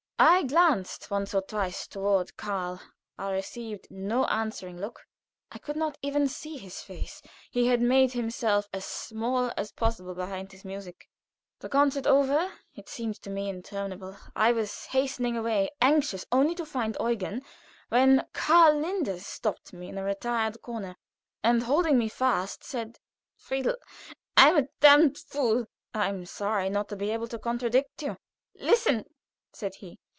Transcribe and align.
I 0.23 0.43
glanced 0.43 1.09
once 1.09 1.33
or 1.33 1.41
twice 1.41 1.87
toward 1.87 2.37
Karl; 2.37 2.79
I 3.17 3.31
received 3.31 3.87
no 3.89 4.25
answering 4.25 4.77
look. 4.77 5.01
I 5.51 5.57
could 5.57 5.75
not 5.75 5.97
even 6.03 6.27
see 6.27 6.57
his 6.57 6.79
face; 6.79 7.23
he 7.49 7.65
had 7.65 7.81
made 7.81 8.13
himself 8.13 8.67
as 8.71 8.85
small 8.85 9.51
as 9.57 9.71
possible 9.71 10.13
behind 10.13 10.51
his 10.51 10.63
music. 10.63 11.09
The 11.57 11.69
concert 11.69 12.05
over 12.05 12.53
it 12.75 12.87
seemed 12.87 13.19
to 13.23 13.31
me 13.31 13.49
interminable 13.49 14.15
I 14.35 14.51
was 14.51 14.85
hastening 14.85 15.35
away, 15.35 15.71
anxious 15.81 16.23
only 16.31 16.53
to 16.53 16.67
find 16.67 16.95
Eugen, 16.99 17.41
when 17.89 18.23
Karl 18.31 18.75
Linders 18.75 19.25
stopped 19.25 19.73
me 19.73 19.89
in 19.89 19.97
a 19.97 20.03
retired 20.03 20.61
corner, 20.61 20.97
and 21.43 21.63
holding 21.63 21.97
me 21.97 22.09
fast, 22.09 22.63
said: 22.63 22.99
"Friedel, 23.33 23.75
I 24.37 24.49
am 24.51 24.57
a 24.57 24.67
damned 24.81 25.17
fool." 25.17 25.65
"I 25.95 26.09
am 26.09 26.27
sorry 26.27 26.69
not 26.69 26.89
to 26.89 26.95
be 26.95 27.09
able 27.09 27.27
to 27.29 27.39
contradict 27.39 28.03
you." 28.03 28.17
"Listen," 28.53 29.05
said 29.51 29.73
he. 29.75 29.97